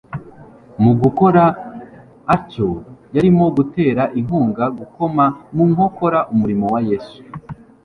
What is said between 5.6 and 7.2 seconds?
nkokora umurimo wa Yesu.